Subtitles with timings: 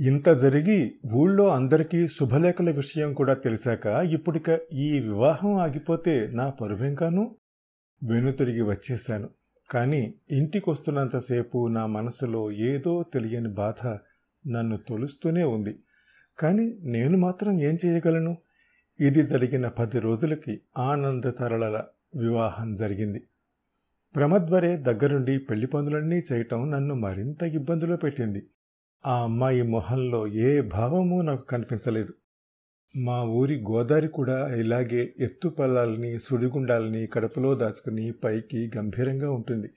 [0.00, 7.36] ఇంత జరిగి ఊళ్ళో అందరికీ శుభలేఖల విషయం కూడా తెలిసాక ఇప్పుడిక ఈ వివాహం ఆగిపోతే నా పరువెంకాను?
[8.02, 9.28] వెనుతిరిగి వచ్చేశాను.
[9.70, 13.86] కానీ ఇంటికొస్తున్నంతసేపు నా మనసులో ఏదో తెలియని బాధ
[14.48, 15.78] నన్ను తొలుస్తూనే ఉంది.
[16.38, 18.36] కానీ నేను మాత్రం ఏం చేయగలను?
[19.00, 21.84] ఇది జరిగిన పది రోజులకి ఆనంద తరళల
[22.14, 23.22] వివాహం జరిగింది.
[24.16, 28.46] ప్రమద్వరే దగ్గరుండి పెళ్ళి పనులన్నీ చేయటం నన్ను మరింత ఇబ్బందులో పెట్టింది.
[29.06, 32.14] ఆ అమ్మాయి మొహంలో ఏ భావమూ నాకు కనిపించలేదు.
[32.96, 39.68] మా ఊరి గోదారి కూడా ఇలాగే ఎత్తుపల్లాలని సుడిగుండాలని కడుపులో దాచుకుని పైకి గంభీరంగా ఉంటుంది.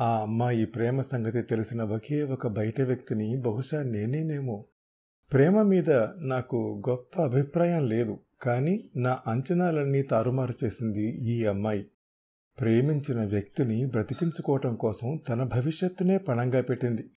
[0.00, 4.64] ఆ అమ్మాయి ప్రేమ సంగతి తెలిసిన ఒకే ఒక బయట వ్యక్తిని బహుశా నేనేనేమో.
[5.32, 5.90] ప్రేమ మీద
[6.24, 11.86] నాకు గొప్ప అభిప్రాయం లేదు కానీ నా అంచనాలన్నీ తారుమారు చేసింది ఈ అమ్మాయి.
[12.60, 17.10] ప్రేమించిన వ్యక్తిని బ్రతికించుకోవటం కోసం తన భవిష్యత్తునే పణంగా పెట్టింది.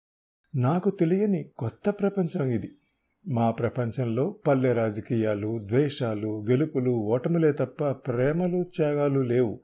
[0.54, 2.70] నాకు తెలియని కొత్త ప్రపంచం ఇది.
[3.28, 9.60] మా ప్రపంచంలో పల్లె రాజకీయాలు ద్వేషాలు గెలుపులు ఓటములే తప్ప ప్రేమలు త్యాగాలు లేవు.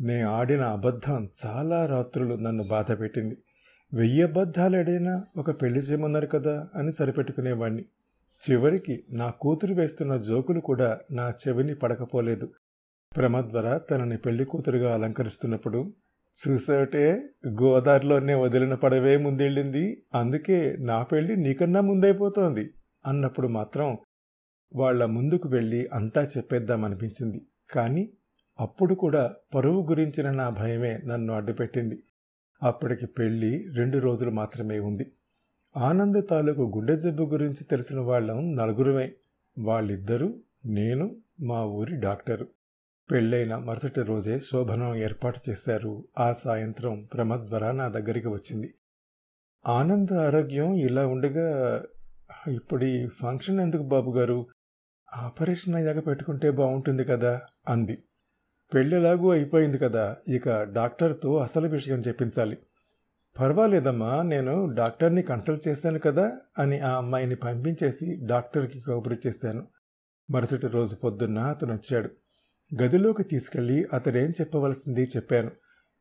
[0.00, 3.38] నే ఆడిన అబద్ధం చాలా రాత్రులు నన్ను బాధ పెట్టింది.
[3.94, 7.84] వెయ్యి అబద్ధాలేడైనా ఒక పెళ్ళి చేయమన్నారు కదా అని సరిపెట్టుకునేవాణ్ణి.
[8.50, 12.48] చివరికి నా కూతురు వేస్తున్న జోకులు కూడా నా చెవిని పడకపోలేదు.
[13.16, 15.92] ప్రమద్వర తనని పెళ్ళి కూతురుగా అలంకరిస్తున్నప్పుడు
[16.38, 20.02] చూసాటే గోదావరిలోనే వదిలిన పడవే ముందెళ్ళింది.
[20.14, 22.70] అందుకే నా పెళ్ళి నీకన్నా ముందైపోతోంది
[23.06, 23.98] అన్నప్పుడు మాత్రం
[24.74, 27.46] వాళ్ళ ముందుకు వెళ్ళి అంతా చెప్పేద్దామనిపించింది.
[27.70, 28.08] కానీ
[28.60, 32.02] అప్పుడు కూడా పరువు గురించిన నా భయమే నన్ను అడ్డుపెట్టింది.
[32.62, 35.12] అప్పటికి పెళ్ళి రెండు రోజులు మాత్రమే ఉంది.
[35.76, 39.12] ఆనంద్ తాలూకు గుండె జబ్బు గురించి తెలిసిన వాళ్ళం నలుగురమే.
[39.58, 42.46] వాళ్ళిద్దరూ నేను మా ఊరి డాక్టరు.
[43.10, 46.04] పెళ్ళైన మరుసటి రోజే శోభనం ఏర్పాటు చేశారు.
[46.18, 48.74] ఆ సాయంత్రం ప్రమద్వర నా దగ్గరికి వచ్చింది.
[49.66, 51.82] ఆనంద ఆరోగ్యం ఇలా ఉండగా
[52.48, 54.46] ఇప్పుడు ఈ ఫంక్షన్ ఎందుకు బాబు గారు?
[55.14, 58.04] ఆపరేషన్ అయ్యాక పెట్టుకుంటే బాగుంటుంది కదా అంది.
[58.74, 62.58] పెళ్ళిలాగూ అయిపోయింది కదా ఇక డాక్టర్తో అసలు విషయం చెప్పించాలి.
[63.40, 69.66] పర్వాలేదమ్మా నేను డాక్టర్ని కన్సల్ట్ చేశాను కదా అని ఆ అమ్మాయిని పంపించేసి డాక్టర్కి కబురు చేశాను.
[70.30, 72.10] మరుసటి రోజు పొద్దున్న అతను వచ్చాడు.
[72.74, 75.50] గదిలోకి తీసుకెళ్ళి అతడేం చెప్పవలసింది చెప్పాను.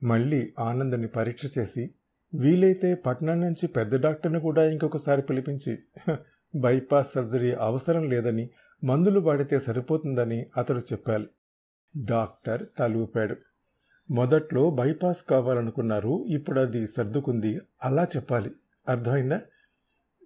[0.04, 1.90] మళ్ళీ ఆనందని పరీక్ష చేసి
[2.34, 5.78] వీలైతే పట్నం నుంచి పెద్ద డాక్టర్ని కూడా ఇంకొకసారి పిలిపించి
[6.56, 8.50] బైపాస్ సర్జరీ అవసరం లేదని
[8.84, 11.28] మందులు వాడితే సరిపోతుందని అతడు చెప్పాలి.
[12.06, 13.36] డాక్టర్ తలూపాడు.
[14.12, 18.52] మొదట్లో బైపాస్ కావాలనుకున్నారు ఇప్పుడు అది సర్దుకుంది అలా చెప్పాలి.
[18.90, 19.42] అర్థమైందా?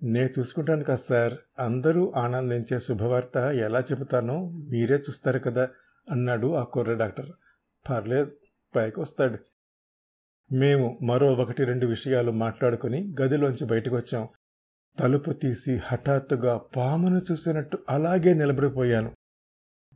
[0.04, 1.34] నేను చూసుకుంటాను కదా సార్.
[1.60, 5.70] అందరూ ఆనందించే శుభవార్త ఎలా చెబుతానో మీరే చూస్తారు కదా.
[6.12, 7.30] అన్నాడు ఆ కుర్ర డాక్టర్.
[7.90, 8.32] పర్లేదు
[8.76, 9.38] పైకి వస్తాడు.
[10.54, 14.28] మేము మరో ఒకటి రెండు విషయాలు మాట్లాడుకుని గదిలోంచి బయటకు వచ్చాం
[15.00, 19.12] తలుపు తీసి హఠాత్తుగా పామును చూసినట్టు అలాగే నిలబడిపోయాను.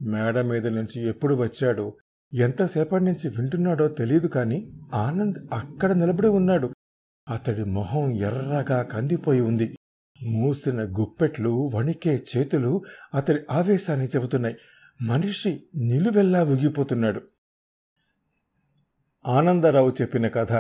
[0.02, 1.98] మేడ మీద నుంచి ఎప్పుడు వచ్చాడో
[2.34, 6.74] ఎంతసేపటి నుంచి వింటున్నాడో తెలియదు కానీ ఆనంద్ అక్కడ నిలబడి ఉన్నాడు.
[7.30, 9.76] అతడి మొహం ఎర్రగా కందిపోయి ఉంది.
[10.24, 12.84] మూసిన గుప్పెట్లు వణికే చేతులు
[13.14, 14.56] అతడి ఆవేశాన్ని చెబుతున్నాయి.
[15.02, 17.22] మనిషి నిలువెల్లా విగిపోతున్నాడు
[19.26, 20.54] ఆనందరావు చెప్పిన కథ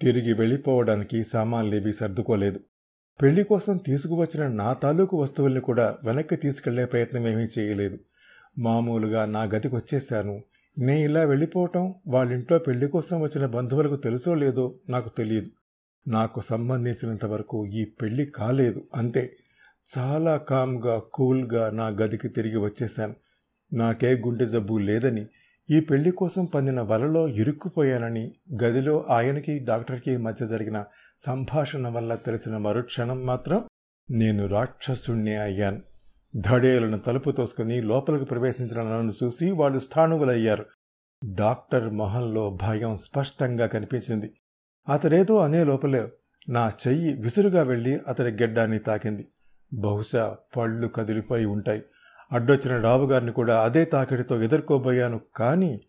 [0.00, 2.60] తిరిగి వెళ్ళిపోవడానికి సామాన్లేవి సర్దుకోలేదు.
[3.22, 7.98] పెళ్ళి కోసం తీసుకువచ్చిన నా తాలూకు వస్తువుల్ని కూడా వెనక్కి తీసుకెళ్ళే ప్రయత్నం ఏమీ చేయలేదు.
[8.58, 10.42] మామూలుగా నా గదికి వచ్చేసాను
[10.78, 15.50] నే ఇలా వెళ్ళిపోవటం వాళ్ళింట్లో పెళ్ళి కోసం వచ్చిన బంధువులకు తెలుసో లేదో నాకు తెలియదు
[16.08, 18.88] నాకు సంబంధించినంత వరకు ఈ పెళ్ళి కాలేదు.
[18.94, 19.36] అంతే.
[19.88, 23.14] చాలా కామ్గా కూల్గా నా గదికి తిరిగి వచ్చేశాను.
[23.72, 25.26] నాకే గుండె జబ్బు లేదని
[25.70, 30.84] ఈ పెళ్ళి కోసం పందిన వలలో ఇరుక్కుపోయానని గదిలో ఆయనకి డాక్టర్కి మధ్య జరిగిన
[31.18, 33.64] సంభాషణ వల్ల తెలిసిన మరుక్షణం మాత్రం
[34.10, 35.82] నేను రాక్షసుణ్ణి అయ్యాను.
[36.36, 40.64] ధడేలను తలుపు తోసుకుని లోపలికి ప్రవేశించిన నన్ను చూసి వాళ్ళు స్థానువులయ్యారు
[41.34, 44.34] డాక్టర్ మొహంలో భయం స్పష్టంగా కనిపించింది.
[44.88, 46.08] అతడేదో అనే లోపలే
[46.48, 49.28] నా చెయ్యి విసురుగా వెళ్ళి అతడి గెడ్డాన్ని తాకింది.
[49.72, 51.82] బహుశా పళ్ళు కదిలిపోయి ఉంటాయి.
[52.32, 55.80] అడ్డొచ్చిన రావుగారిని కూడా అదే తాకిడితో ఎదుర్కోబోయాను కానీ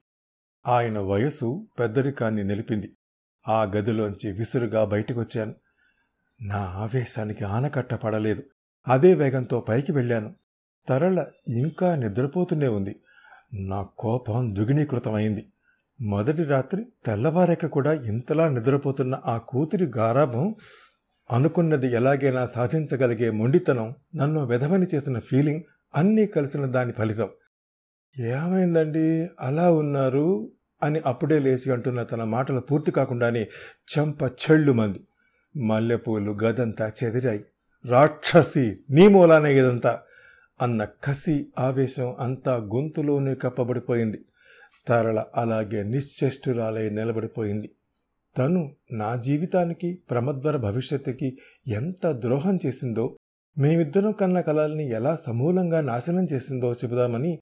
[0.68, 2.92] ఆయన వయసు పెద్దరికాన్ని నిలిపింది.
[3.48, 5.56] ఆ గదిలోంచి విసురుగా బయటకొచ్చాను.
[6.42, 8.44] నా ఆవేశానికి ఆనకట్ట పడలేదు.
[8.88, 10.36] అదే వేగంతో పైకి వెళ్ళాను.
[10.90, 12.96] తరళ ఇంకా నిద్రపోతూనే ఉంది.
[13.54, 15.48] నా కోపం దుగినీకృతమైంది
[16.02, 20.56] మొదటి రాత్రి తెల్లవారాక కూడా ఇంతలా నిద్రపోతున్న ఆ కూతురి గారాభం
[21.31, 25.62] అనుకున్నది ఎలాగైనా సాధించగలిగే మొండితనం నన్ను వెధవని చేసిన ఫీలింగ్
[25.96, 27.30] అన్నీ కలిసిన దాని ఫలితం.
[28.20, 29.30] ఏమైందండి?
[29.40, 30.52] అలా ఉన్నారు
[30.84, 33.48] అని అప్పుడే లేచి అంటున్న తన మాటలు పూర్తి కాకుండానే
[33.98, 35.00] చెంప చెళ్ళు మంది.
[35.60, 37.46] మల్లెపూలు గదంతా చెదిరాయి.
[37.86, 40.00] రాక్షసి నీ మూలానే ఇదంతా
[40.62, 44.26] అన్న కసి ఆవేశం అంతా గొంతులోనే కప్పబడిపోయింది.
[44.88, 47.70] తరళ అలాగే నిశ్చేష్టురాలై నిలబడిపోయింది.
[48.38, 51.38] తను నా జీవితానికి ప్రమద్వర భవిష్యత్తుకి
[51.68, 53.18] ఎంత ద్రోహం చేసిందో
[53.58, 57.40] మేమిద్దరం కన్న కళల్ని ఎలా సమూలంగా నాశనం చేసిందో చెబుదామని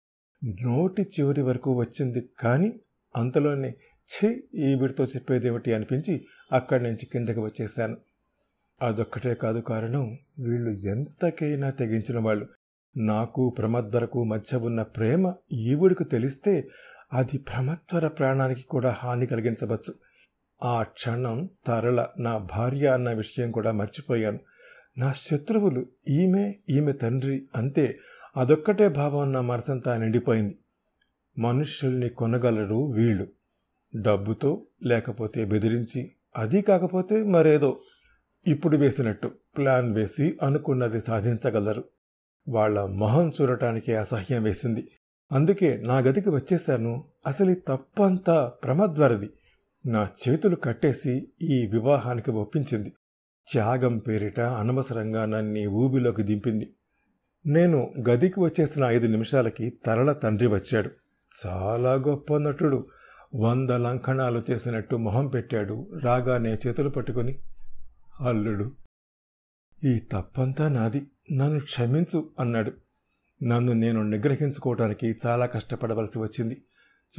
[0.64, 2.30] నోటి చివరి వరకు వచ్చింది.
[2.40, 2.74] కానీ
[3.18, 3.74] అంతలోనే
[4.10, 7.98] ఛీ ఈ వీడితో చెప్పేదేమిటి అనిపించి అక్కడి నుంచి కిందకి వచ్చేశాను.
[8.82, 12.48] అదొక్కటే కాదు కారణం వీళ్ళు ఎంతకైనా తెగించిన వాళ్ళు.
[12.98, 16.68] నాకు ప్రమద్వరకు మధ్య ఉన్న ప్రేమ ఈవుడికి తెలిస్తే
[17.14, 20.07] అది ప్రమద్వర ప్రాణానికి కూడా హాని కలిగించవచ్చు.
[20.64, 24.40] ఆ క్షణం తరళ నా భార్య అన్న విషయం కూడా మర్చిపోయాను.
[24.98, 28.00] నా శత్రువులు ఈమె ఈమె తండ్రి అంతే.
[28.38, 30.58] అదొక్కటే భావం నా మనసంతా నిండిపోయింది.
[31.40, 33.28] మనుష్యుల్ని కొనగలరు వీళ్ళు.
[33.96, 37.80] డబ్బుతో లేకపోతే బెదిరించి అది కాకపోతే మరేదో.
[38.48, 41.84] ఇప్పుడు వేసినట్టు ప్లాన్ వేసి అనుకున్నది సాధించగలరు.
[42.50, 44.92] వాళ్ళ మొహం చూడటానికి అసహ్యం వేసింది.
[45.32, 47.04] అందుకే నా గదికి వచ్చేశాను.
[47.28, 49.30] అసలు తప్పంతా ప్రమద్వరది.
[49.88, 52.94] నా చేతులు కట్టేసి ఈ వివాహానికి ఒప్పించింది.
[53.52, 56.74] త్యాగం పేరిట అనవసరంగా నన్ని ఊబిలోకి దింపింది.
[57.46, 60.92] నేను గదికి వచ్చేసిన ఐదు నిమిషాలకి తరల తండ్రి వచ్చాడు.
[61.46, 62.88] చాలా గొప్ప నటుడు.
[63.36, 66.00] వంద లంకణాలు చేసినట్టు మొహం పెట్టాడు.
[66.04, 67.40] రాగానే చేతులు పట్టుకొని
[68.22, 68.72] అల్లుడు
[69.84, 71.08] ఈ తప్పంతా నాది.
[71.34, 72.72] నన్ను క్షమించు అన్నాడు.
[73.44, 76.62] నన్ను నేను నిగ్రహించుకోవటానికి చాలా కష్టపడవలసి వచ్చింది.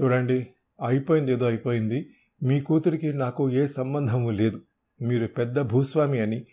[0.01, 0.47] చూడండి
[0.87, 2.15] అయిపోయింది ఏదో అయిపోయింది.
[2.43, 4.63] మీ కూతురికి నాకు ఏ సంబంధము లేదు.
[5.03, 6.47] మీరు పెద్ద భూస్వామి అని.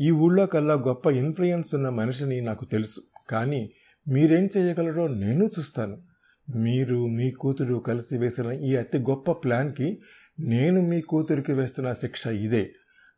[0.00, 3.00] ఈ ఊళ్ళో కల్లా గొప్ప ఇన్ఫ్లుయెన్స్ ఉన్న మనిషిని నాకు తెలుసు.
[3.30, 3.70] కానీ
[4.08, 6.02] మీరేం చేయగలరో నేను చూస్తాను.
[6.56, 10.00] మీరు మీ కూతురు కలిసి వేసిన ఈ అతి గొప్ప ప్లాన్కి
[10.40, 12.72] నేను మీ కూతురికి వేస్తున్న శిక్ష ఇదే.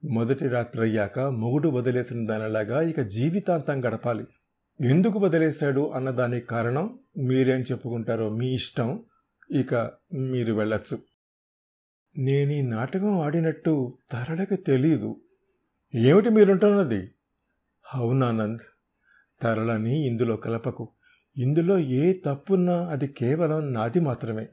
[0.04, 4.24] మొదటి రాత్రి అయ్యాక మొగుడు వదిలేసిన దానిలాగా ఇక జీవితాంతం గడపాలి.
[4.80, 9.02] ఎందుకు వదిలేశాడు అన్నదానికి కారణం మీరేం చెప్పుకుంటారో మీ ఇష్టం.
[9.50, 9.74] ఇక
[10.14, 10.98] మీరు వెళ్ళచ్చు.
[12.18, 15.16] నేను ఈ నాటకం ఆడినట్టు తరళకి తెలీదు.
[15.94, 17.10] ఏమిటి మీరుంటున్నది?
[17.94, 18.60] అవునానంద్
[19.42, 20.88] తరళని ఇందులో కలపకు.
[21.36, 24.48] ఇందులో ఏ తప్పున్నా అది కేవలం నాది మాత్రమే.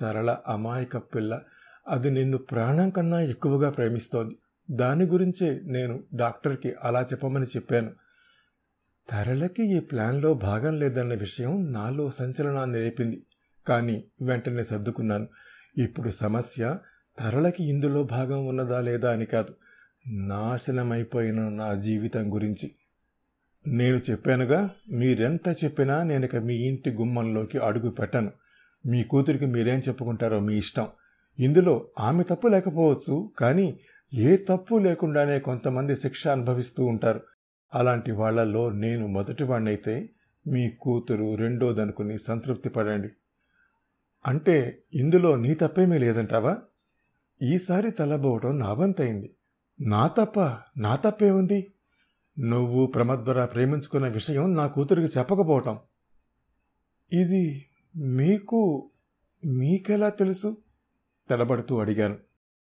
[0.00, 1.40] తరళ అమాయక పిల్ల
[1.88, 4.36] అది నిన్ను ప్రాణం కన్నా ఎక్కువగా ప్రేమిస్తోంది.
[4.70, 7.90] దాని గురించే నేను డాక్టర్కి అలా చెప్పమని చెప్పాను.
[9.10, 13.22] తరళకి ఈ ప్లాన్లో భాగం లేదన్న విషయం నాలో సంచలనాన్ని రేపింది.
[13.66, 15.28] కానీ వెంటనే సర్దుకున్నాను.
[15.78, 16.78] ఇప్పుడు సమస్య
[17.18, 19.54] తరలకి ఇందులో భాగం ఉన్నదా లేదా అని కాదు.
[20.06, 22.70] నాశనమైపోయిన నా జీవితం గురించి.
[23.66, 28.30] నేను చెప్పానుగా మీరెంత చెప్పినా నేను ఇక మీ ఇంటి గుమ్మంలోకి అడుగు పెట్టను.
[28.86, 30.86] మీ కూతురికి మీరేం చెప్పుకుంటారో మీ ఇష్టం.
[31.38, 33.80] ఇందులో ఆమె తప్పు లేకపోవచ్చు కానీ
[34.14, 37.20] ఏ తప్పు లేకుండానే కొంతమంది శిక్ష అనుభవిస్తూ ఉంటారు.
[37.74, 40.08] అలాంటి వాళ్ళలో నేను మొదటివాణ్ణైతే
[40.46, 43.08] మీ కూతురు రెండోదనుకుని సంతృప్తి పడండి.
[44.26, 46.56] అంటే ఇందులో నీ తప్పేమీ లేదంటావా?
[47.42, 49.34] ఈసారి తలబోవటం నా వంతైంది
[49.80, 50.40] నా తప్ప
[50.76, 51.72] నా తప్పే ఉంది?
[52.38, 55.78] నువ్వు ప్రమద్వర ప్రేమించుకున్న విషయం నా కూతురికి చెప్పకపోవటం.
[57.12, 57.66] ఇది
[57.96, 58.90] మీకు
[59.46, 60.56] మీకెలా తెలుసు?
[61.30, 62.16] తలబడుతూ అడిగాను.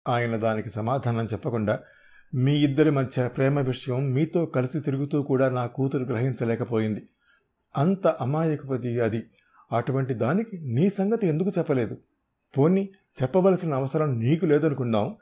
[0.08, 1.80] ఆయన దానికి సమాధానం చెప్పకుండా
[2.34, 7.10] మీ ఇద్దరి మధ్య ప్రేమ విషయం మీతో కలిసి తిరుగుతూ కూడా నా కూతురు గ్రహించలేకపోయింది.
[7.78, 9.24] అంత అమాయకపది అది.
[9.72, 11.98] అటువంటి దానికి నీ సంగతి ఎందుకు చెప్పలేదు?
[12.58, 12.90] పోనీ
[13.22, 15.16] చెప్పవలసిన అవసరం నీకు లేదనుకుందాం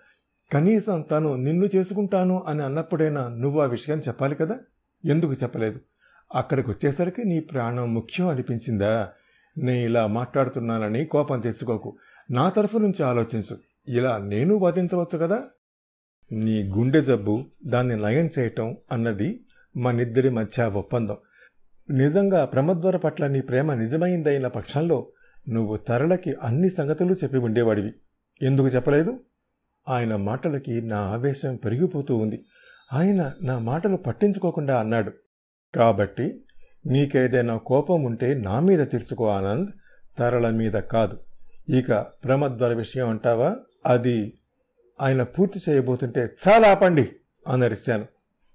[0.54, 4.60] కనీసం తను నిన్ను చేసుకుంటాను అని అన్నప్పుడైనా నువ్వు ఆ విషయం చెప్పాలి కదా?
[5.06, 5.80] ఎందుకు చెప్పలేదు?
[6.36, 9.10] అక్కడికి వచ్చేసరికి నీ ప్రాణం ముఖ్యం అనిపించిందా?
[9.58, 11.98] నేను ఇలా మాట్లాడుతున్నానని కోపం తెచ్చుకోకు.
[12.32, 13.58] నా తరఫు నుంచి ఆలోచించు.
[13.88, 15.44] ఇలా నేను వాదించవచ్చు కదా?
[16.32, 19.40] నీ గుండె జబ్బు దాన్ని నయం చేయటం అన్నది
[19.78, 21.18] మనిద్దరి మధ్య ఒప్పందం.
[21.90, 25.08] నిజంగా ప్రమద్వర పట్ల నీ ప్రేమ నిజమైందైన పక్షంలో
[25.50, 27.94] నువ్వు తరలకి అన్ని సంగతులు చెప్పి ఉండేవాడివి.
[28.42, 29.20] ఎందుకు చెప్పలేదు?
[29.90, 32.46] ఆయన మాటలకి నా ఆవేశం పెరిగిపోతూ ఉంది.
[32.94, 35.12] ఆయన నా మాటలు పట్టించుకోకుండా అన్నాడు.
[35.76, 36.42] కాబట్టి
[36.86, 39.68] నీకేదైనా కోపం ఉంటే నా మీద తీర్చుకో ఆనంద్.
[40.20, 41.20] తరల మీద కాదు.
[41.70, 43.56] ఇక ప్రమద్వర విషయం అంటావా?
[43.86, 44.34] అది
[45.02, 47.10] ఆయన పూర్తి చేయబోతుంటే చాలా ఆపండి
[47.48, 48.06] అనరిచాను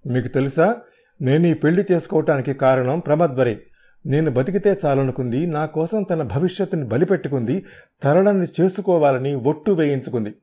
[0.06, 0.76] మీకు తెలుసా?
[1.20, 3.66] నేను ఈ పెళ్ళి చేసుకోవటానికి కారణం ప్రమద్వరే.
[4.06, 7.64] నేను బతికితే చాలనుకుంది నా కోసం తన భవిష్యత్తుని బలిపెట్టుకుంది
[8.02, 10.34] తరలని చేసుకోవాలని ఒట్టు వేయించుకుంది.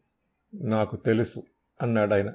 [0.53, 1.43] నాకు తెలుసు
[1.81, 2.33] అన్నాడాయన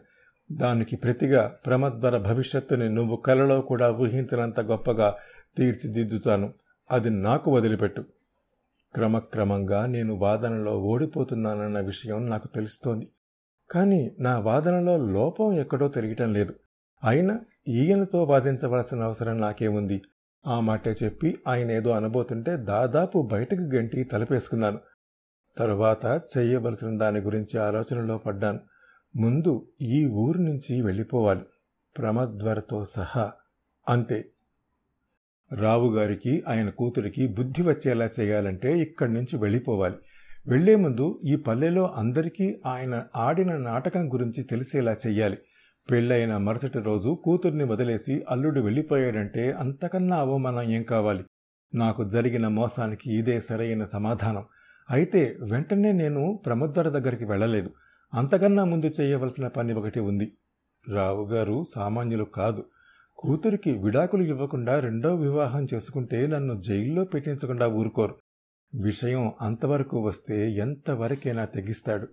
[0.52, 5.14] దానికి ప్రతిగా ప్రమద్వర భవిష్యత్తుని నువ్వు కలలో కూడా ఊహించినంత గొప్పగా
[5.58, 6.52] తీర్చిదిద్దుతాను.
[6.90, 8.04] అది నాకు వదిలిపెట్టు.
[8.94, 13.08] క్రమక్రమంగా నేను వాదనలో ఓడిపోతున్నానన్న విషయం నాకు తెలుస్తోంది.
[13.70, 16.54] కానీ నా వాదనలో లోపం ఎక్కడో తెలియటం లేదు.
[17.04, 20.02] అయినా ఈయనతో వాదించవలసిన అవసరం నాకేముంది?
[20.46, 24.78] ఆ మాటే చెప్పి ఆయన ఏదో అనబోతుంటే దాదాపు బయటకు గంటి తలపేసుకున్నాను.
[25.58, 28.60] తరువాత చెయ్యవలసిన దాని గురించి ఆలోచనలో పడ్డాను.
[29.16, 31.40] ముందు ఈ ఊరు నుంచి వెళ్ళిపోవాలి.
[31.98, 33.32] ప్రమద్వరతో సహా
[33.88, 34.24] అంతే.
[35.52, 39.96] రావుగారికి ఆయన కూతురికి బుద్ధి వచ్చేలా చేయాలంటే ఇక్కడి నుంచి వెళ్ళిపోవాలి.
[40.46, 45.38] వెళ్ళే ముందు ఈ పల్లెలో అందరికీ ఆయన ఆడిన నాటకం గురించి తెలిసేలా చెయ్యాలి.
[45.90, 51.24] పెళ్ళైన మరుసటి రోజు కూతుర్ని వదిలేసి అల్లుడు వెళ్ళిపోయాడంటే అంతకన్నా అవమానం ఏం కావాలి?
[51.74, 54.44] నాకు జరిగిన మోసానికి ఇదే సరైన సమాధానం.
[54.90, 57.70] అయితే వెంటనే నేను ప్రమద్వర దగ్గరికి వెళ్ళలేదు.
[58.14, 60.32] అంతకన్నా ముందు చేయవలసిన పని ఒకటి ఉంది.
[60.88, 62.64] రావుగారు సామాన్యులు కాదు.
[63.16, 68.16] కూతురికి విడాకులు ఇవ్వకుండా రెండో వివాహం చేసుకుంటే నన్ను జైల్లో పెట్టించకుండా ఊరుకోరు.
[68.74, 72.08] విషయం అంతవరకు వస్తే ఎంతవరకైనా తెగిస్తాడు.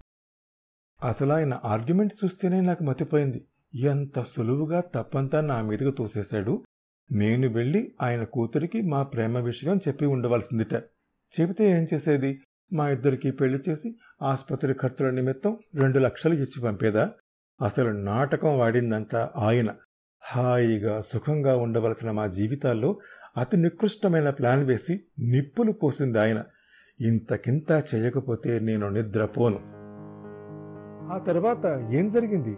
[1.06, 3.46] అసలు ఆయన ఆర్గ్యుమెంట్ చూస్తేనే నాకు మతిపోయింది.
[3.76, 6.64] ఎంత సులువుగా తప్పంతా నా మీదకు తోసేశాడు.
[7.12, 10.74] నేను వెళ్ళి ఆయన కూతురికి మా ప్రేమ విషయం చెప్పి ఉండవలసిందిట.
[11.40, 12.42] చెబితే ఏం చేసేది?
[12.74, 17.12] మా ఇద్దరికి పెళ్ళి చేసి ఆసుపత్రి ఖర్చుల నిమిత్తం రెండు లక్షలు ఇచ్చి పంపేదా?
[17.62, 19.74] అసలు నాటకం వాడిందంతా ఆయన.
[20.24, 23.00] హాయిగా సుఖంగా ఉండవలసిన మా జీవితాల్లో
[23.38, 26.44] అతి నికృష్టమైన ప్లాన్ వేసి నిప్పులు పోసింది ఆయన.
[27.02, 29.60] ఇంతకింత చేయకపోతే నేను నిద్రపోను.
[31.14, 32.58] ఆ తర్వాత ఏం జరిగింది?